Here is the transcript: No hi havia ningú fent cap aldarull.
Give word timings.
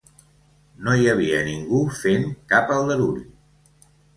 No 0.87 0.95
hi 1.01 1.05
havia 1.11 1.43
ningú 1.49 1.83
fent 1.99 2.27
cap 2.55 2.73
aldarull. 2.79 3.21